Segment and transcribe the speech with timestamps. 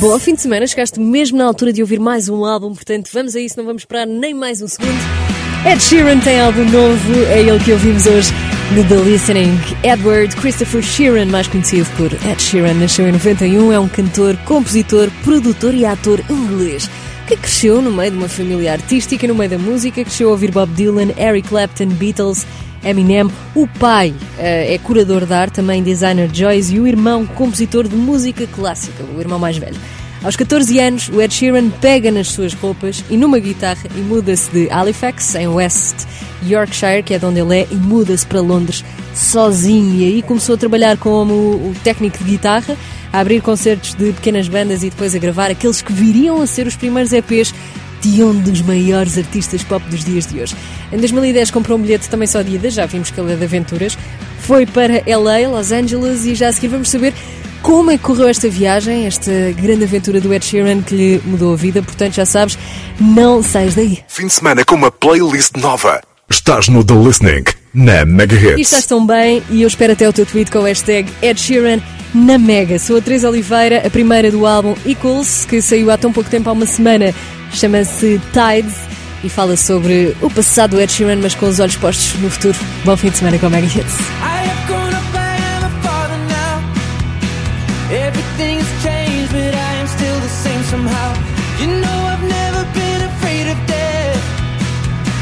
[0.00, 3.36] Bom fim de semana, chegaste mesmo na altura de ouvir mais um álbum, portanto vamos
[3.36, 4.98] a isso, não vamos esperar nem mais um segundo.
[5.64, 8.32] Ed Sheeran tem álbum novo, é ele que ouvimos hoje
[8.74, 9.58] no The Listening.
[9.84, 15.08] Edward Christopher Sheeran, mais conhecido por Ed Sheeran, nasceu em 91, é um cantor, compositor,
[15.22, 16.90] produtor e ator inglês
[17.26, 20.50] que cresceu no meio de uma família artística, no meio da música, cresceu a ouvir
[20.50, 22.46] Bob Dylan, Eric Clapton, Beatles,
[22.84, 23.30] Eminem.
[23.54, 27.96] O pai uh, é curador de arte, também designer Joyce, e o irmão, compositor de
[27.96, 29.76] música clássica, o irmão mais velho.
[30.24, 34.50] Aos 14 anos, o Ed Sheeran pega nas suas roupas e numa guitarra e muda-se
[34.52, 35.96] de Halifax, em West
[36.46, 40.00] Yorkshire, que é de onde ele é, e muda-se para Londres sozinho.
[40.00, 42.76] E aí começou a trabalhar como o técnico de guitarra,
[43.12, 46.68] a abrir concertos de pequenas bandas e depois a gravar aqueles que viriam a ser
[46.68, 47.52] os primeiros EPs
[48.02, 50.56] de um dos maiores artistas pop dos dias de hoje.
[50.92, 53.44] Em 2010 comprou um bilhete também só de ida, já vimos que ele é de
[53.44, 53.96] aventuras.
[54.40, 57.14] Foi para LA, Los Angeles, e já a seguir vamos saber
[57.62, 61.52] como é que correu esta viagem, esta grande aventura do Ed Sheeran que lhe mudou
[61.52, 61.80] a vida.
[61.80, 62.58] Portanto, já sabes,
[63.00, 64.00] não sais daí.
[64.08, 66.00] Fim de semana com uma playlist nova.
[66.28, 67.44] Estás no The Listening,
[67.74, 68.58] na Mega Hits.
[68.58, 71.40] E estás tão bem, e eu espero até o teu tweet com o hashtag Ed
[71.40, 71.80] Sheeran
[72.14, 72.78] na Mega.
[72.78, 76.48] Sou a Teresa Oliveira, a primeira do álbum Equals, que saiu há tão pouco tempo,
[76.48, 77.14] há uma semana.
[77.52, 78.76] Chama-se Tides
[79.24, 82.58] e fala sobre o passado do Ed Sheeran, mas com os olhos postos no futuro.
[82.84, 84.42] Bom fim de semana com a Mega Hits.
[92.72, 92.91] But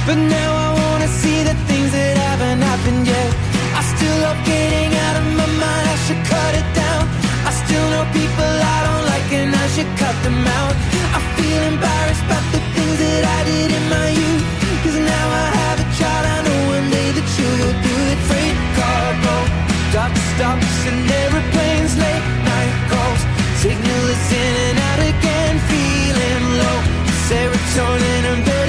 [0.09, 3.31] now I wanna see the things that haven't happened yet.
[3.77, 5.87] I still love getting out of my mind.
[5.95, 7.05] I should cut it down.
[7.45, 10.75] I still know people I don't like, and I should cut them out.
[11.17, 14.45] I feel embarrassed about the things that I did in my youth.
[14.83, 16.25] Cause now I have a child.
[16.35, 18.21] I know one day that you will do it.
[18.29, 19.47] Freight car roll,
[19.93, 23.23] stop stops and airplanes, late night calls.
[23.61, 26.79] Signal is in and out again, feeling low.
[27.29, 28.60] Serotonin and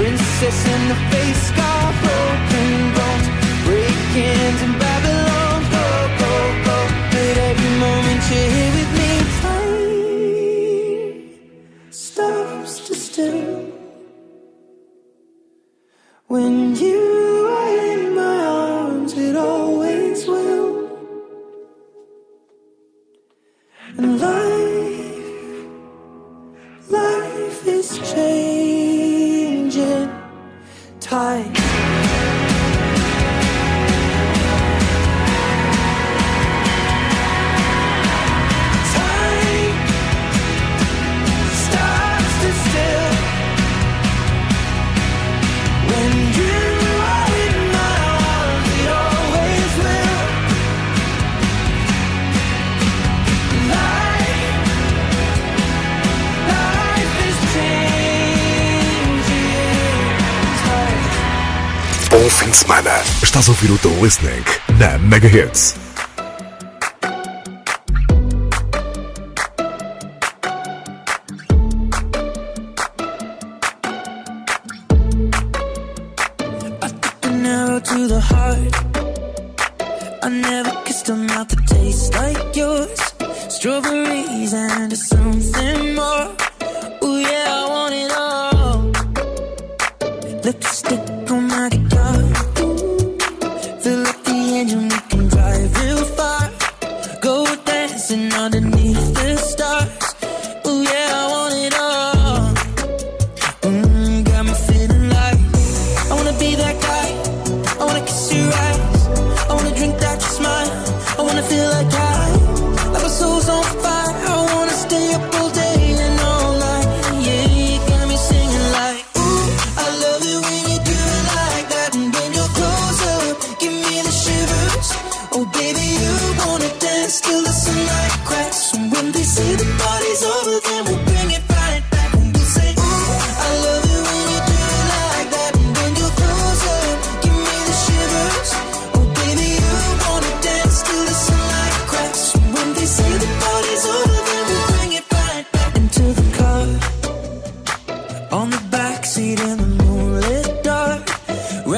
[0.00, 3.28] Princess in the face, scar, broken bones,
[3.66, 4.79] break-ins in
[63.40, 64.44] Estás ouvir o Listening,
[64.78, 65.74] na Mega Hits.
[77.82, 78.76] To the heart.
[80.22, 82.14] I never kissed a mouth that tastes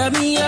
[0.03, 0.42] Wrap me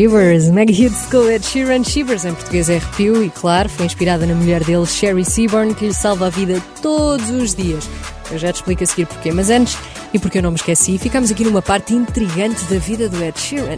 [0.00, 1.84] Shivers, mega hits com Ed Sheeran.
[1.84, 5.88] Shivers em português é arrepio e, claro, foi inspirada na mulher dele, Sherry Seaborn, que
[5.88, 7.86] lhe salva a vida todos os dias.
[8.30, 9.76] Eu já te explico a seguir porquê, mas antes,
[10.14, 13.38] e porque eu não me esqueci, ficamos aqui numa parte intrigante da vida do Ed
[13.38, 13.76] Sheeran,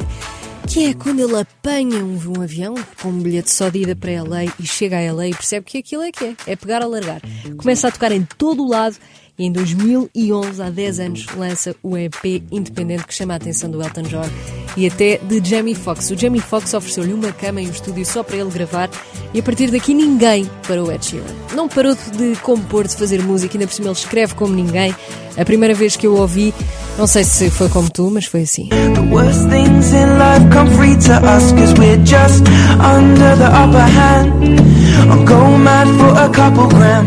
[0.69, 4.23] que é quando ele apanha um, um avião com um bilhete só de ida para
[4.23, 6.87] LA e chega a LA e percebe que aquilo é que é, é pegar a
[6.87, 7.21] largar.
[7.57, 8.95] Começa a tocar em todo o lado
[9.39, 13.83] e em 2011, há 10 anos, lança o EP independente que chama a atenção do
[13.83, 14.29] Elton John
[14.77, 16.11] e até de Jamie Foxx.
[16.11, 18.91] O Jamie Foxx ofereceu-lhe uma cama e um estúdio só para ele gravar
[19.35, 21.25] e a partir daqui ninguém parou o Ed Sheeran.
[21.55, 24.95] Não parou de compor, de fazer música, ainda por cima ele escreve como ninguém.
[25.37, 26.53] A primeira vez que eu o ouvi,
[26.99, 28.69] não sei se foi como tu, mas foi assim.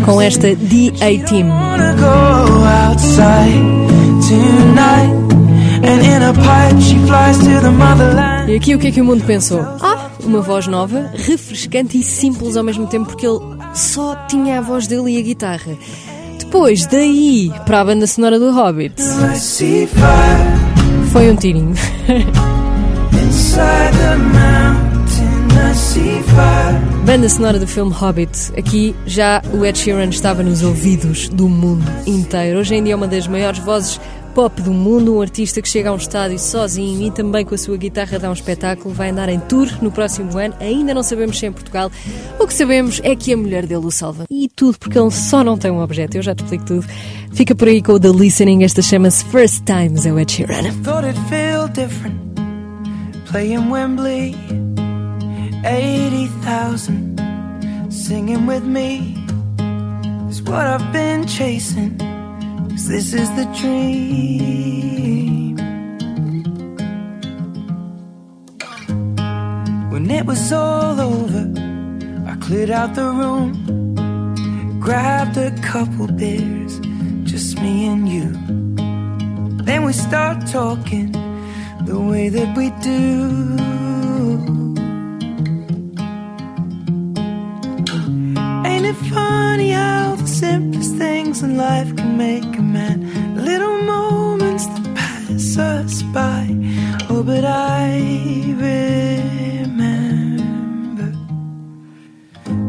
[0.05, 1.49] Com esta D-A-Team.
[2.15, 3.61] Wanna go outside
[4.27, 5.11] tonight
[5.83, 9.01] And in a pipe she flies to the motherland E aqui o que é que
[9.01, 9.61] o mundo pensou?
[9.81, 13.39] Ah, uma voz nova, refrescante e simples ao mesmo tempo, porque ele
[13.73, 15.77] só tinha a voz dele e a guitarra.
[16.39, 18.95] Depois, daí para a banda sonora do Hobbit,
[21.11, 21.73] foi um tirinho.
[27.05, 28.51] Banda sonora do filme Hobbit.
[28.57, 32.59] Aqui já o Ed Sheeran estava nos ouvidos do mundo inteiro.
[32.59, 33.99] Hoje em dia é uma das maiores vozes
[34.33, 37.57] pop do mundo, um artista que chega a um estádio sozinho e também com a
[37.57, 41.39] sua guitarra dá um espetáculo, vai andar em tour no próximo ano, ainda não sabemos
[41.39, 41.89] se é em Portugal.
[42.37, 44.25] O que sabemos é que a mulher dele o salva.
[44.29, 46.85] E tudo porque ele só não tem um objeto, eu já te explico tudo.
[47.31, 50.63] Fica por aí com o The Listening, esta chama-se First Times, é o Ed Sheeran.
[55.65, 57.19] 80,000
[57.91, 59.15] singing with me
[60.29, 61.97] is what I've been chasing.
[62.69, 65.55] Cause this is the dream.
[69.89, 71.51] When it was all over,
[72.29, 73.55] I cleared out the room,
[74.79, 76.79] grabbed a couple beers,
[77.23, 78.29] just me and you.
[79.63, 81.11] Then we start talking
[81.85, 84.64] the way that we do.
[88.95, 93.35] Funny how the simplest things in life can make a man?
[93.35, 96.47] Little moments that pass us by.
[97.09, 97.99] Oh, but I
[98.57, 99.75] remember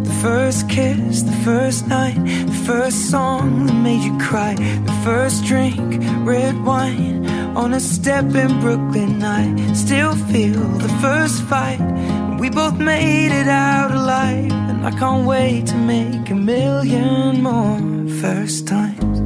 [0.04, 5.44] the first kiss, the first night, the first song that made you cry, the first
[5.44, 9.22] drink, red wine on a step in Brooklyn.
[9.22, 11.80] I still feel the first fight.
[12.46, 17.80] We both made it out alive, and I can't wait to make a million more
[18.20, 19.18] first times.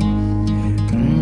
[0.90, 1.20] Mm.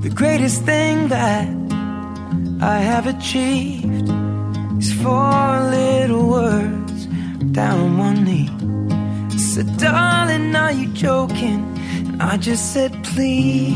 [0.00, 0.14] Mm.
[0.14, 1.46] greatest thing that
[2.62, 4.08] I have achieved
[4.78, 7.06] is four little words
[7.52, 8.48] down on one knee.
[9.30, 11.67] I said, darling, are you joking?
[12.20, 13.74] I just said, please.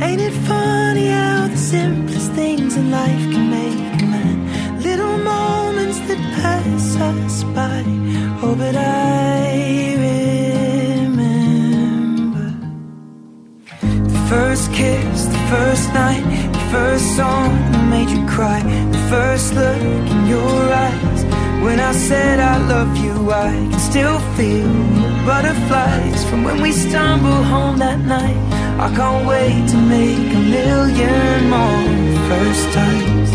[0.00, 4.82] Ain't it funny how the simplest things in life can make a man?
[4.82, 7.82] Little moments that pass us by.
[8.44, 9.96] Oh, but I
[11.08, 11.38] remember
[13.82, 19.52] the first kiss, the first night, the first song that made you cry, the first
[19.54, 21.11] look in your eyes.
[21.62, 26.72] When I said I love you, I can still feel the butterflies from when we
[26.72, 28.36] stumbled home that night.
[28.80, 31.84] I can't wait to make a million more
[32.28, 33.30] first times.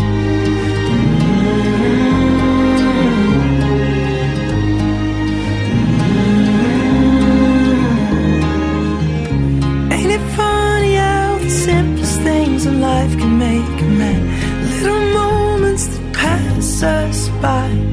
[9.94, 14.20] Ain't it funny how the simplest things in life can make a man?
[14.68, 17.87] Little moments that pass us by.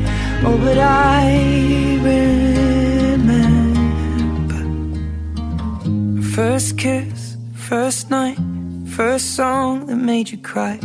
[0.48, 3.42] Oh, but I remember
[6.22, 8.38] first kiss, first night,
[8.96, 10.80] first song that made you cry,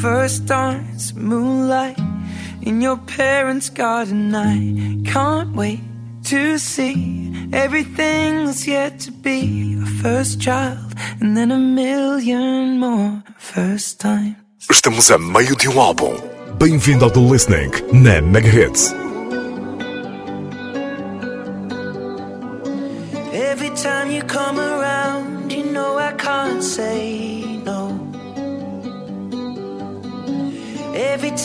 [0.00, 1.98] first dance, moonlight
[2.60, 4.34] in your parents' garden.
[4.34, 5.80] I can't wait
[6.24, 13.22] to see everything that's yet to be a first child and then a million more
[13.38, 14.36] first times.
[14.68, 16.14] Estamos a meio de um álbum.
[16.58, 18.92] Bem-vindo ao The Listening na Megahits.
[18.92, 19.05] Every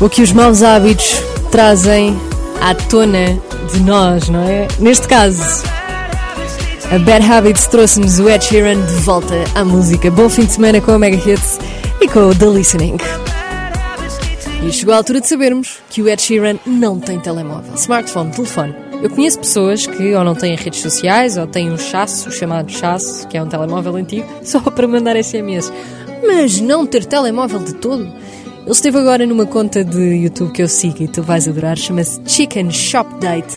[0.00, 2.18] o que os maus hábitos trazem
[2.60, 3.38] à tona
[3.72, 4.68] de nós, não é?
[4.78, 5.64] Neste caso,
[6.92, 10.10] a Bad Habits trouxe-nos o Ed Sheeran de volta à música.
[10.10, 11.58] Bom fim de semana com a Mega Hits
[12.00, 12.96] e com o The Listening.
[14.62, 18.74] E chegou a altura de sabermos que o Ed Sheeran não tem telemóvel, smartphone, telefone.
[19.02, 23.26] Eu conheço pessoas que ou não têm redes sociais ou têm um chasso, chamado chasso,
[23.28, 25.72] que é um telemóvel antigo, só para mandar SMS.
[26.26, 28.10] Mas não ter telemóvel de todo?
[28.66, 32.20] Ele esteve agora numa conta de YouTube que eu sigo e tu vais adorar, chama-se
[32.26, 33.54] Chicken Shop Date.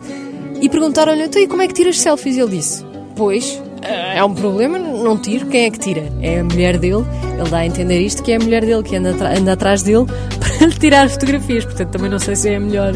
[0.62, 2.38] E perguntaram-lhe, então e como é que tiras selfies?
[2.38, 2.86] E ele disse,
[3.16, 5.48] pois, é um problema, não tiro.
[5.48, 6.04] Quem é que tira?
[6.22, 7.04] É a mulher dele.
[7.40, 10.06] Ele dá a entender isto que é a mulher dele que anda, anda atrás dele
[10.40, 11.66] para lhe tirar fotografias.
[11.66, 12.94] Portanto, também não sei se é a melhor,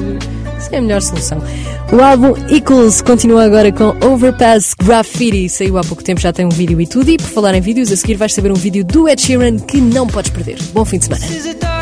[0.59, 1.41] se é a melhor solução.
[1.91, 5.49] O álbum Equals continua agora com Overpass Graffiti.
[5.49, 7.09] Saiu há pouco tempo, já tem um vídeo e tudo.
[7.09, 9.81] E por falar em vídeos, a seguir vais saber um vídeo do Ed Sheeran que
[9.81, 10.59] não podes perder.
[10.73, 11.72] Bom fim de semana.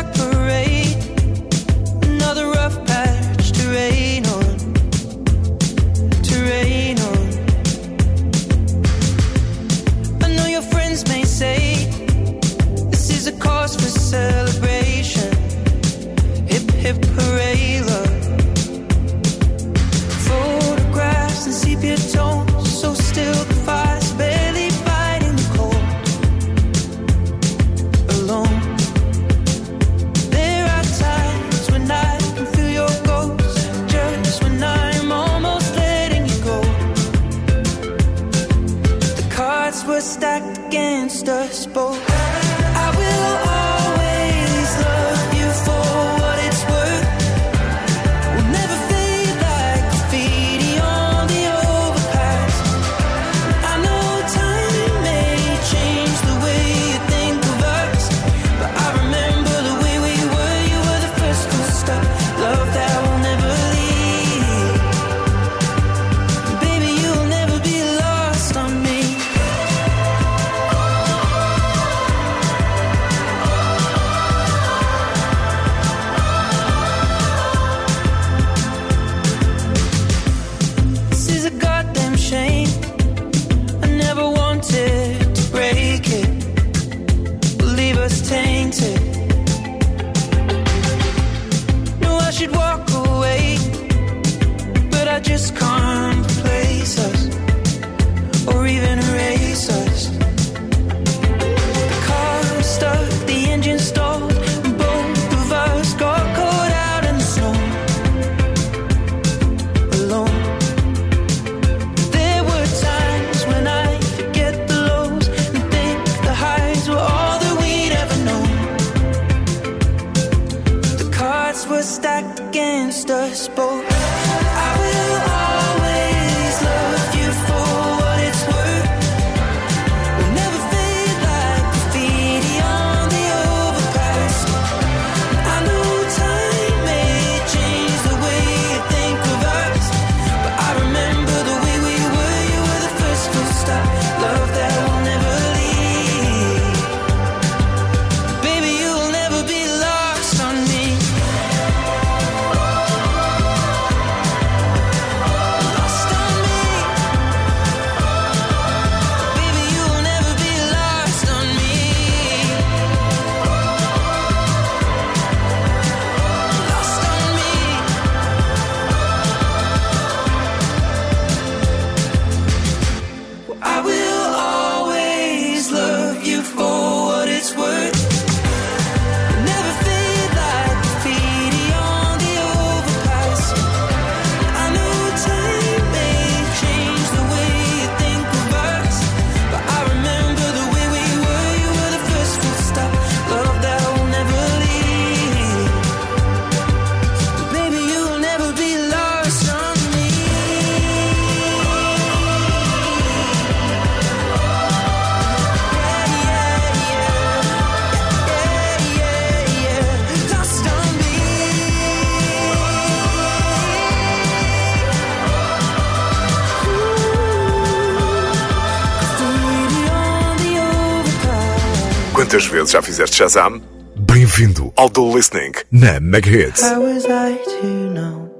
[222.32, 222.42] Overpass.
[222.42, 223.60] Quantas vezes já fizeste Shazam?
[223.94, 226.62] Bem-vindo ao The Listening na Mega Hits.
[226.62, 228.30] How was I to know?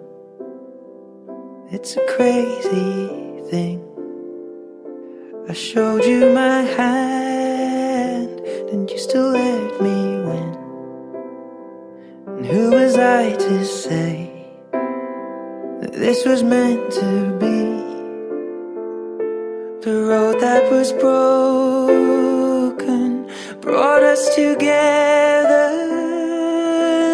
[1.71, 3.11] It's a crazy
[3.51, 3.81] thing.
[5.49, 8.41] I showed you my hand,
[8.73, 10.57] and you still let me win.
[12.27, 14.31] And who was I to say
[15.83, 17.83] that this was meant to be?
[19.83, 22.32] The road that was broken
[23.63, 25.71] brought us together.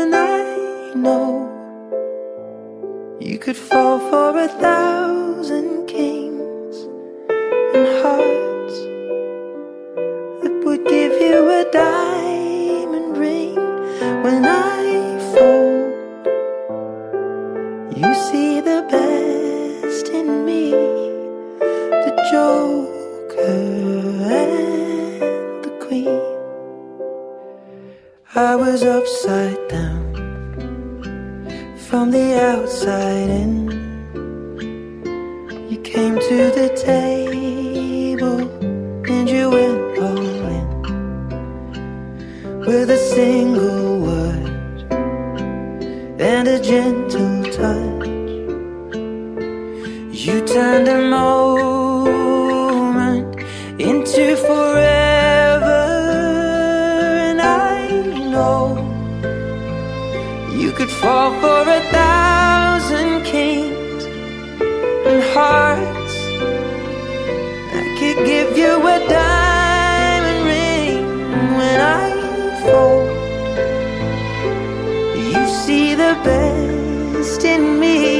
[0.00, 1.46] And I know
[3.20, 6.76] you could fall for a thousand kings
[7.74, 8.78] and hearts
[10.40, 13.56] that would give you a diamond ring
[14.24, 15.92] when I fold.
[17.94, 20.70] You see the best in me,
[21.60, 23.68] the joker
[28.38, 30.14] I was upside down
[31.76, 33.68] from the outside in.
[35.68, 38.38] You came to the table
[39.10, 40.68] and you went all in
[42.60, 44.92] with a single word
[46.20, 48.06] and a gentle touch.
[50.14, 51.47] You turned moment
[60.78, 64.04] could fall for a thousand kings
[65.10, 66.14] and hearts.
[67.80, 71.04] I could give you a diamond ring
[71.58, 72.06] when I
[72.62, 73.10] fold.
[75.32, 78.17] You see the best in me,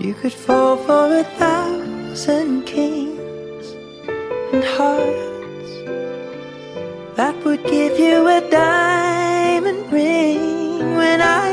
[0.00, 3.66] you could fall for a thousand kings
[4.52, 5.72] and hearts
[7.16, 11.48] that would give you a diamond ring when I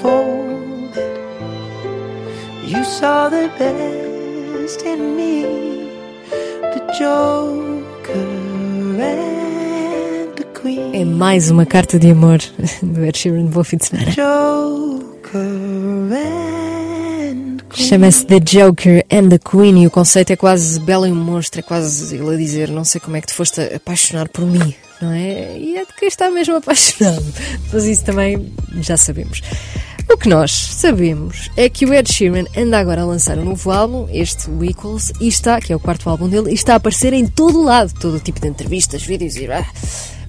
[0.00, 1.18] folded.
[2.64, 5.42] You saw the best in me,
[6.74, 8.18] the joker
[9.00, 10.94] and the queen.
[10.94, 12.38] É mais uma carta de amor
[12.82, 13.44] do Ed Sheeran.
[13.46, 14.10] De semana.
[14.12, 16.41] Joker and.
[17.92, 21.62] Chama-se The Joker and the Queen e o conceito é quase belo e monstro, é
[21.62, 25.12] quase ele a dizer: Não sei como é que te foste apaixonar por mim, não
[25.12, 25.58] é?
[25.58, 27.22] E é de quem está mesmo apaixonado.
[27.70, 28.50] Mas isso também
[28.80, 29.42] já sabemos.
[30.10, 33.70] O que nós sabemos é que o Ed Sheeran anda agora a lançar um novo
[33.70, 36.76] álbum, este o Equals, e está, que é o quarto álbum dele, e está a
[36.76, 39.52] aparecer em todo lado, todo tipo de entrevistas, vídeos e.
[39.52, 39.66] ah.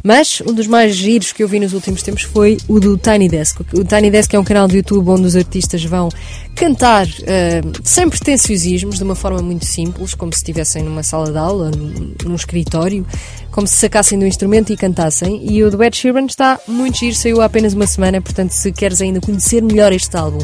[0.04, 3.30] Mas um dos mais giros que eu vi nos últimos tempos foi o do Tiny
[3.30, 3.62] Desk.
[3.74, 6.10] O Tiny Desk é um canal do YouTube onde os artistas vão
[6.54, 11.38] cantar ah, sem pretenciosismos, de uma forma muito simples, como se estivessem numa sala de
[11.38, 13.08] aula, num, num escritório,
[13.50, 15.42] como se sacassem do instrumento e cantassem.
[15.50, 18.74] E o do Ed Sheeran está muito giro, saiu há apenas uma semana, portanto, se
[18.74, 20.44] queres ainda conhecer melhor este álbum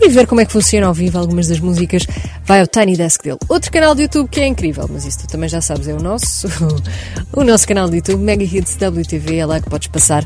[0.00, 2.06] e ver como é que funciona ao vivo algumas das músicas,
[2.44, 3.38] vai ao Tiny Desk dele.
[3.48, 6.00] Outro canal do YouTube que é incrível, mas isso tu também já sabes, é o
[6.00, 6.48] nosso,
[7.32, 10.24] o nosso canal do YouTube, Mega Hits WTV, é lá que podes passar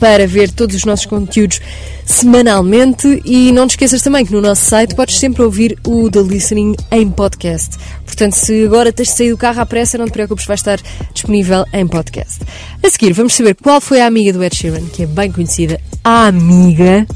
[0.00, 1.60] para ver todos os nossos conteúdos
[2.06, 6.22] semanalmente e não te esqueças também que no nosso site podes sempre ouvir o The
[6.22, 7.76] Listening em podcast.
[8.04, 10.80] Portanto, se agora tens de sair do carro à pressa, não te preocupes, vai estar
[11.12, 12.40] disponível em podcast.
[12.82, 15.78] A seguir, vamos saber qual foi a amiga do Ed Sheeran, que é bem conhecida,
[16.02, 17.06] a amiga,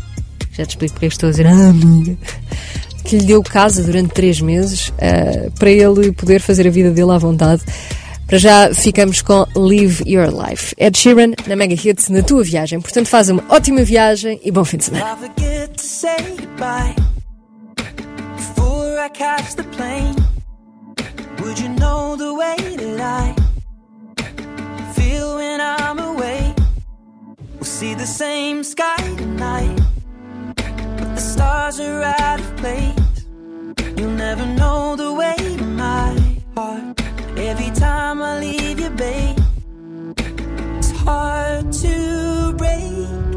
[0.57, 2.17] já te explico porque é estou a dizer a amiga,
[3.05, 7.11] que lhe deu casa durante três meses eh, para ele poder fazer a vida dele
[7.11, 7.63] à vontade.
[8.27, 10.75] Para já ficamos com Live Your Life.
[10.79, 12.81] Ed Sheeran na Mega Hits na tua viagem.
[12.81, 15.19] Portanto, faz uma ótima viagem e bom fim de semana.
[27.85, 29.84] See the same sky tonight,
[31.15, 33.27] the stars are out of place.
[33.97, 36.17] You'll never know the way my
[36.57, 37.01] heart.
[37.37, 39.39] Every time I leave you, babe,
[40.79, 43.34] it's hard to break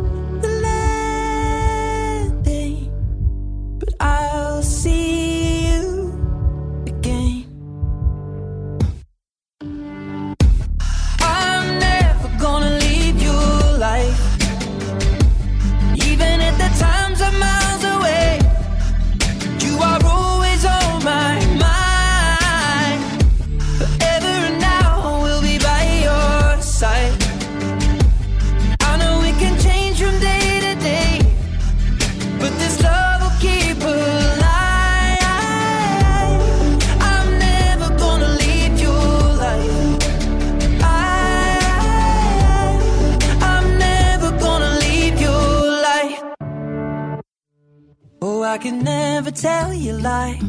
[48.58, 50.42] I could never tell you lie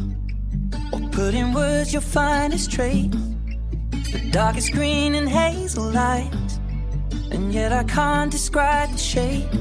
[0.91, 3.11] or put in words your finest trait.
[3.91, 6.31] The darkest green and hazel light,
[7.29, 9.53] and yet I can't describe the shape.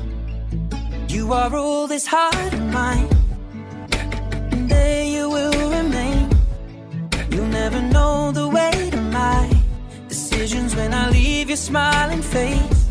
[1.09, 3.11] You are all this heart of mine,
[4.53, 6.31] and there you will remain.
[7.31, 9.53] You'll never know the weight of my
[10.09, 12.87] decisions when I leave your smiling face.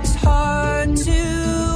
[0.00, 1.69] It's hard to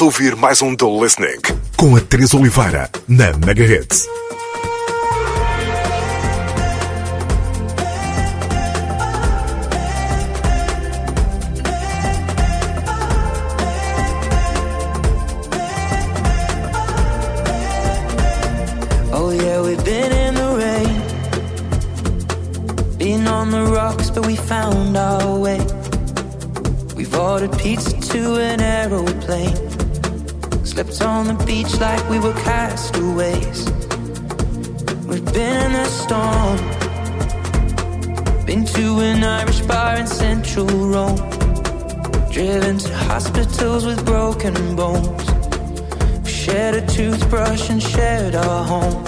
[0.00, 1.42] Estás a ouvir mais um The Listening
[1.76, 4.06] com a Teresa Oliveira na Megahits.
[19.12, 21.02] Oh yeah, we've been in the rain,
[22.96, 25.60] been on the rocks, but we found our way.
[26.96, 29.69] We've ordered pizza to an aeroplane,
[30.70, 33.64] slept on the beach like we were castaways.
[35.08, 36.58] We've been in the storm,
[38.46, 41.16] been to an Irish bar in central Rome,
[42.30, 45.24] driven to hospitals with broken bones.
[46.24, 49.02] We Shared a toothbrush and shared our home.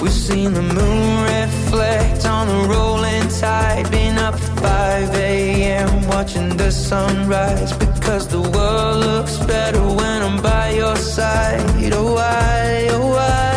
[0.00, 3.90] We've seen the moon reflect on the rolling tide.
[3.90, 6.08] Been up at 5 a.m.
[6.08, 7.97] watching the sunrise.
[8.08, 11.60] Because the world looks better when I'm by your side.
[11.92, 13.47] Oh, why, oh, why,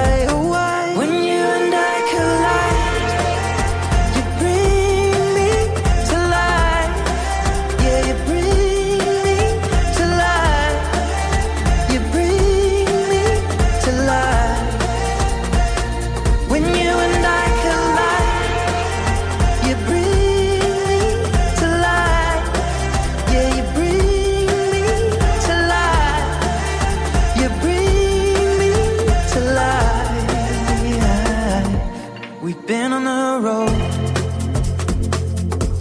[32.68, 33.72] been on the road.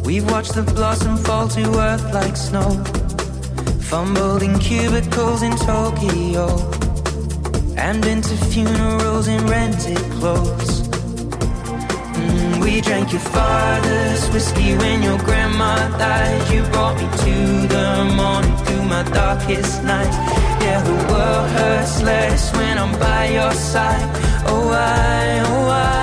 [0.04, 2.70] We've watched the blossom fall to earth like snow.
[3.80, 6.46] Fumbled in cubicles in Tokyo
[7.76, 10.82] and into funerals in rented clothes.
[12.18, 16.52] Mm, we drank your father's whiskey when your grandma died.
[16.52, 20.12] You brought me to the morning through my darkest night.
[20.62, 24.08] Yeah, the world hurts less when I'm by your side.
[24.46, 25.99] Oh, I, oh, why,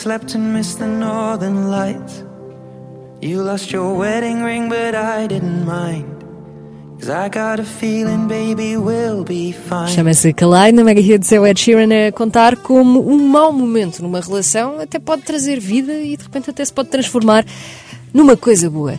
[0.00, 1.68] overslept and missed the northern.
[3.20, 6.06] You lost your wedding ring, but I didn't mind.
[9.88, 14.02] Chama-se Kalai na Mega Hits, é o Ed Sheeran a contar como um mau momento
[14.02, 17.44] numa relação até pode trazer vida e de repente até se pode transformar
[18.12, 18.98] numa coisa boa.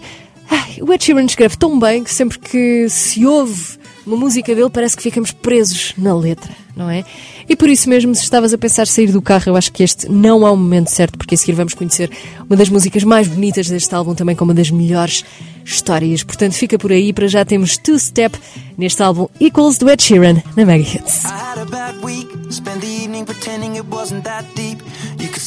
[0.49, 3.77] Ai, o Ed Sheeran escreve tão bem que sempre que se ouve
[4.11, 7.03] uma música dele parece que ficamos presos na letra, não é?
[7.47, 10.11] E por isso mesmo, se estavas a pensar sair do carro, eu acho que este
[10.11, 12.11] não é o momento certo, porque a seguir vamos conhecer
[12.47, 15.23] uma das músicas mais bonitas deste álbum, também com uma das melhores
[15.63, 16.23] histórias.
[16.23, 18.37] Portanto, fica por aí, para já temos Two Step
[18.77, 21.23] neste álbum Equals do Ed Sheeran na Mega Hits.
[21.23, 24.81] I had a bad week, spent the evening pretending it wasn't that deep.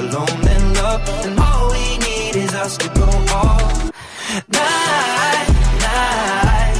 [0.00, 0.40] alone
[0.74, 1.02] love.
[1.24, 3.08] And all we need is us to go
[3.38, 3.60] all
[4.48, 5.48] night,
[5.86, 6.76] night.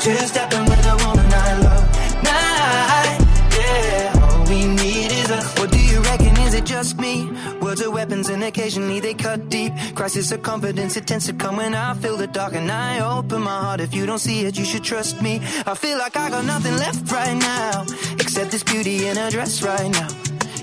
[0.00, 1.84] Two stepping with a woman I love.
[2.30, 3.18] Night,
[3.58, 4.24] yeah.
[4.24, 5.46] All we need is us.
[5.58, 6.36] What do you reckon?
[6.46, 7.30] Is it just me?
[7.60, 9.72] Words are weapons and occasionally they cut deep.
[9.94, 13.42] Crisis of confidence, it tends to come when I feel the dark and I open
[13.42, 13.80] my heart.
[13.80, 15.40] If you don't see it, you should trust me.
[15.66, 17.86] I feel like I got nothing left right now,
[18.22, 20.35] except this beauty in a dress right now.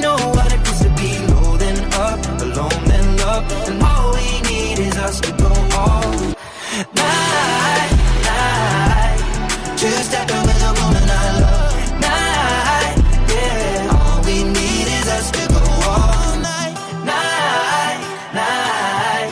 [0.00, 3.44] Know what it feels to be low then up, alone then love.
[3.68, 6.10] And all we need is us to go all
[6.94, 7.90] night,
[8.24, 9.20] night.
[9.76, 11.74] Two stepping with a woman I love.
[12.00, 12.96] Night,
[13.28, 13.92] yeah.
[13.92, 16.74] All we need is us to go all night,
[17.04, 18.00] night,
[18.32, 19.30] night.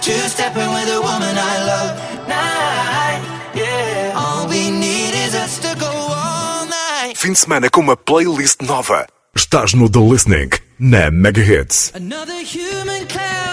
[0.00, 1.92] Two stepping with a woman I love.
[2.26, 3.20] Night,
[3.54, 4.14] yeah.
[4.16, 7.16] All we need is us to go all night.
[7.16, 9.06] Fim de semana com uma playlist nova.
[9.36, 11.92] Estás no The Listening, na Mega Hits.
[11.94, 13.45] Another human cloud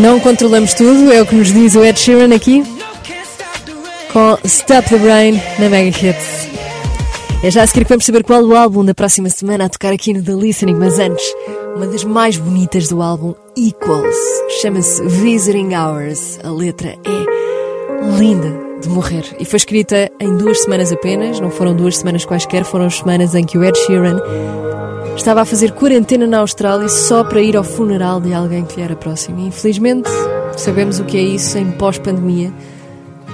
[0.00, 2.64] Não controlamos tudo, é o que nos diz o Ed Sheeran aqui
[4.12, 6.48] com Stop the Brain na Mega Hits.
[7.42, 9.92] É já a seguir que vamos saber qual o álbum da próxima semana a tocar
[9.92, 11.24] aqui no The Listening, mas antes,
[11.76, 14.16] uma das mais bonitas do álbum, Equals.
[14.62, 16.38] Chama-se Visiting Hours.
[16.42, 21.74] A letra é linda de morrer e foi escrita em duas semanas apenas, não foram
[21.74, 24.18] duas semanas quaisquer, foram as semanas em que o Ed Sheeran
[25.20, 28.82] estava a fazer quarentena na Austrália só para ir ao funeral de alguém que lhe
[28.82, 29.38] era próximo.
[29.46, 30.08] Infelizmente,
[30.56, 32.50] sabemos o que é isso em pós-pandemia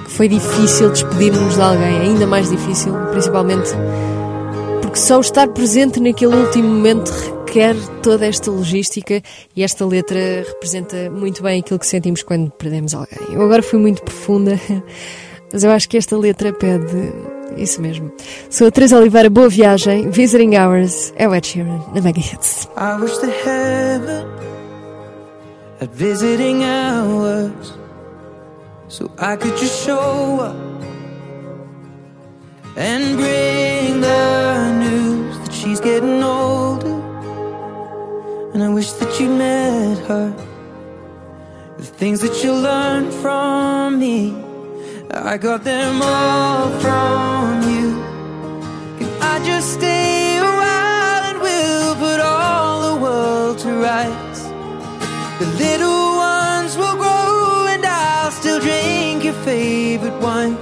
[0.09, 3.69] foi difícil despedirmos de alguém, ainda mais difícil, principalmente
[4.81, 7.09] porque só estar presente naquele último momento
[7.45, 9.21] requer toda esta logística
[9.55, 13.19] e esta letra representa muito bem aquilo que sentimos quando perdemos alguém.
[13.31, 14.59] Eu agora fui muito profunda,
[15.53, 17.13] mas eu acho que esta letra pede
[17.57, 18.11] isso mesmo.
[18.49, 22.69] Sou a Teresa Oliveira, boa viagem, Visiting Hours, é o Ed Sheeran, na Mega Hits.
[22.77, 24.27] I wish that heaven
[25.79, 27.73] had visiting hours
[28.87, 30.55] so I could just show up
[32.77, 36.95] and bring the news that she's getting older.
[38.53, 40.33] And I wish that you met her.
[41.77, 44.33] The things that you learned from me,
[45.23, 47.87] I got them all from you.
[48.99, 54.41] Can I just stay a while and we'll put all the world to rights?
[55.39, 60.55] The little ones will grow and I'll still drink your favorite wine.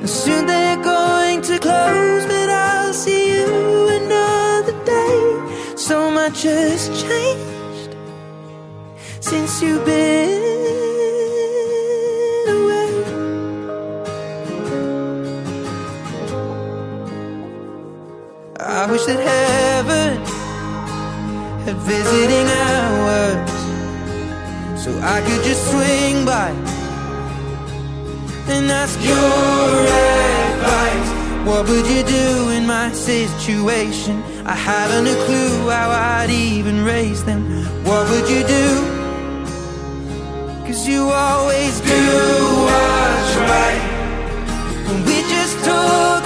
[0.00, 5.76] And soon they're going to close, but I'll see you another day.
[5.76, 7.96] So much has changed
[9.20, 11.01] since you've been
[18.82, 20.18] I wish that heaven
[21.64, 23.50] had visiting hours
[24.82, 26.50] so I could just swing by
[28.52, 29.86] and ask your
[30.50, 31.10] advice.
[31.46, 34.20] What would you do in my situation?
[34.46, 37.62] I haven't a clue how I'd even raise them.
[37.84, 38.66] What would you do?
[40.66, 42.02] Cause you always do
[42.66, 43.82] what's right.
[44.88, 46.21] And we just took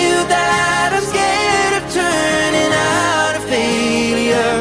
[0.00, 4.54] you that I'm scared of turning out a failure.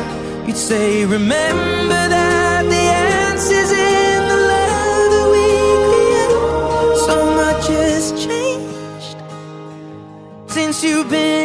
[0.47, 2.85] You'd say, remember that the
[3.21, 5.45] answer's in the love that we
[5.87, 6.33] create.
[7.07, 9.17] So much has changed
[10.47, 11.44] since you've been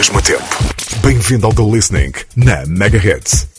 [0.00, 0.42] mesmo tempo.
[1.02, 3.49] Bem-vindo ao The Listening na Mega Hits.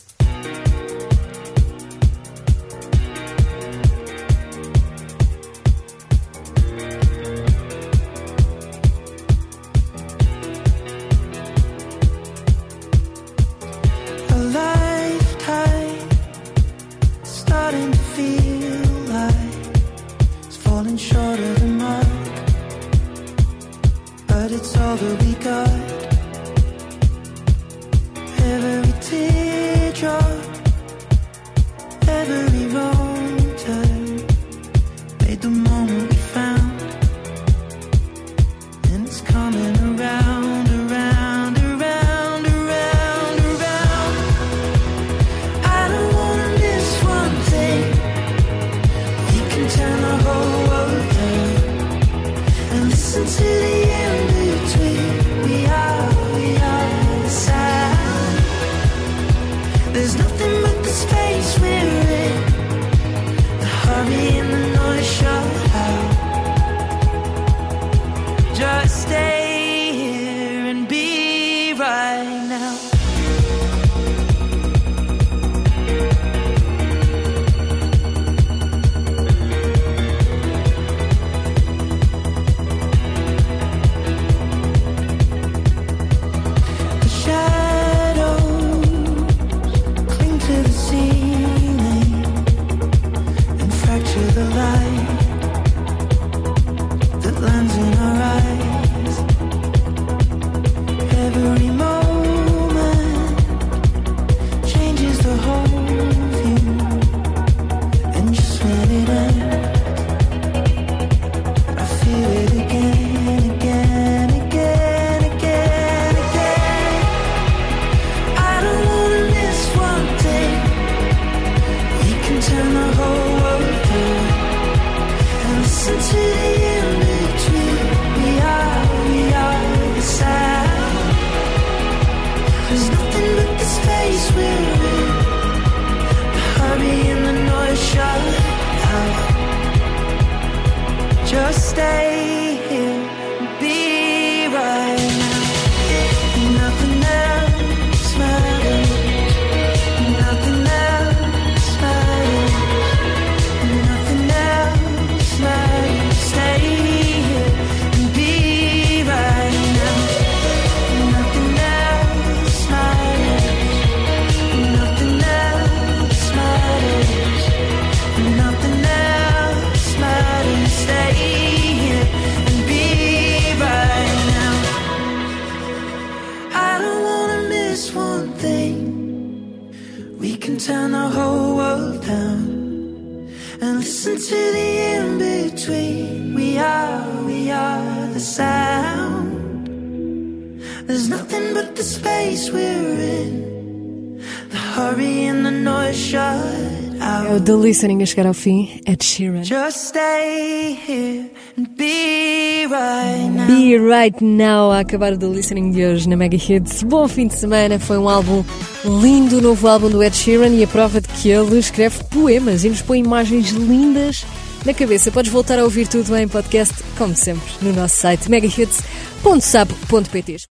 [197.44, 199.42] The Listening a chegar ao fim, Ed Sheeran.
[199.42, 201.28] Just stay here
[201.58, 203.46] and be right now.
[203.48, 206.84] Be right now a acabar o The Listening de hoje na Mega Hits.
[206.84, 208.44] Bom fim de semana, foi um álbum
[208.84, 212.62] lindo, o novo álbum do Ed Sheeran e a prova de que ele escreve poemas
[212.64, 214.24] e nos põe imagens lindas
[214.64, 215.10] na cabeça.
[215.10, 220.44] Podes voltar a ouvir tudo em podcast, como sempre, no nosso site megahits.sab.pt.